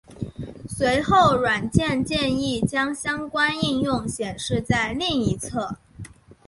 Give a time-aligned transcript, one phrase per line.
[0.67, 5.77] 随后软件建议将相关应用显示在另一侧。